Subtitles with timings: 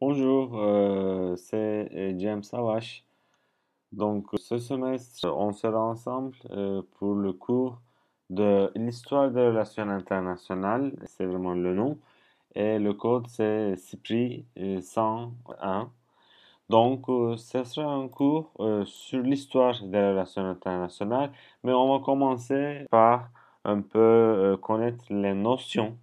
[0.00, 3.04] Bonjour, euh, c'est euh, James Savache.
[3.92, 7.82] Donc, ce semestre, on sera ensemble euh, pour le cours
[8.30, 11.98] de l'histoire des relations internationales, c'est vraiment le nom,
[12.54, 14.46] et le code c'est CIPRI
[14.80, 15.92] 101.
[16.70, 17.06] Donc,
[17.38, 18.52] ce sera un cours
[18.86, 21.32] sur l'histoire des relations internationales,
[21.64, 23.30] mais on va commencer par
[23.64, 25.98] un peu connaître les notions,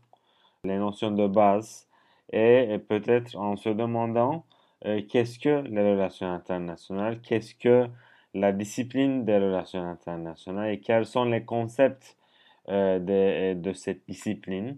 [0.63, 1.86] les notions de base
[2.31, 4.45] et peut-être en se demandant
[4.85, 7.87] euh, qu'est-ce que les relations internationales, qu'est-ce que
[8.33, 12.17] la discipline des relations internationales et quels sont les concepts
[12.69, 14.77] euh, de, de, cette discipline.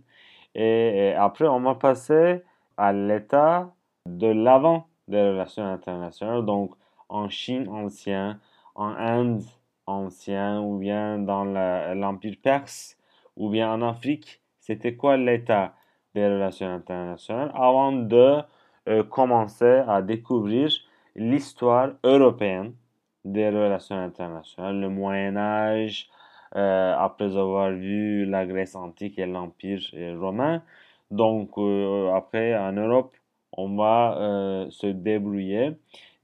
[0.56, 2.44] Et, après, on va passer
[2.78, 3.74] à l'état
[4.06, 6.72] de l'avant des relations internationales, donc
[7.10, 8.40] en Chine ancien,
[8.76, 9.44] en Inde
[9.88, 12.98] ancien, ou bien dans l'Empire perse,
[13.36, 15.74] ou bien en Afrique, c'était quoi l'état
[16.16, 18.42] des relations internationales avant de
[18.88, 20.72] euh, commencer à découvrir
[21.16, 22.74] l'histoire européenne
[23.26, 26.10] des relations internationales, le Moyen Âge,
[26.56, 30.64] euh, après avoir vu la Grèce antique et l'Empire euh, romain.
[31.12, 31.52] Donc
[32.16, 33.16] après, en Europe,
[33.54, 35.72] on va se débrouiller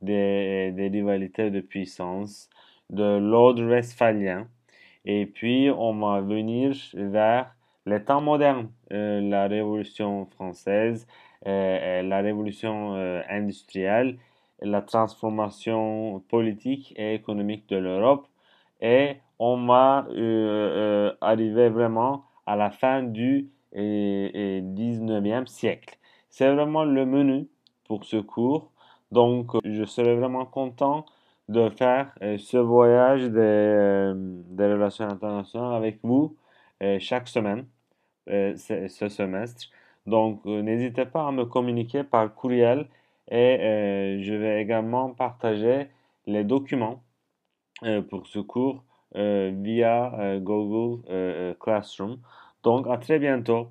[0.01, 2.49] des, des, rivalités de puissance,
[2.91, 4.47] de l'ordre westphalien,
[5.05, 7.55] et puis on va venir vers
[7.85, 11.07] les temps modernes, euh, la Révolution française,
[11.47, 12.93] euh, euh, la Révolution
[13.29, 14.17] industrielle,
[14.61, 18.27] la transformation politique et économique de l'Europe,
[18.81, 20.07] et on va
[21.21, 25.97] arriver vraiment à la fin du 19e siècle.
[26.29, 27.47] C'est vraiment le menu
[27.87, 28.71] pour ce cours.
[29.11, 31.05] Donc, je serais vraiment content
[31.49, 36.37] de faire ce voyage des relations internationales avec vous
[36.99, 37.65] chaque semaine.
[38.29, 39.69] Euh, ce, semestre.
[40.07, 42.87] Donc, euh, n'hésitez pas à me communiquer par courriel
[43.29, 45.87] et euh, je vais également partager
[46.25, 47.03] les documents
[48.09, 52.19] pour ce cours via Google Classroom.
[52.63, 53.69] Donc, à très bientôt.